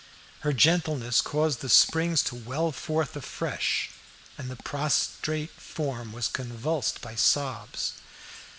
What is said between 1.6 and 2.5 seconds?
the springs to